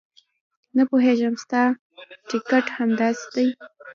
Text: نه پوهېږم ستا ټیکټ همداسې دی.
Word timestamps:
نه 0.75 0.83
پوهېږم 0.89 1.33
ستا 1.43 1.61
ټیکټ 2.29 2.65
همداسې 2.77 3.27
دی. 3.35 3.47